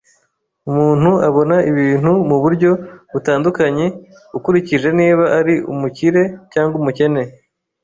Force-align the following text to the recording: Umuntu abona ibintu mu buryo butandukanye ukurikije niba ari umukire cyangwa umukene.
Umuntu 0.69 1.11
abona 1.27 1.55
ibintu 1.71 2.11
mu 2.29 2.37
buryo 2.43 2.71
butandukanye 3.13 3.85
ukurikije 4.37 4.87
niba 4.99 5.23
ari 5.39 5.55
umukire 5.73 6.23
cyangwa 6.53 6.75
umukene. 6.81 7.23